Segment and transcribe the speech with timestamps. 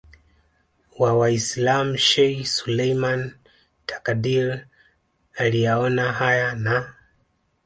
[0.99, 3.33] wa Waislam Sheikh Suleiman
[3.85, 4.67] Takadir
[5.37, 6.93] aliyaona haya na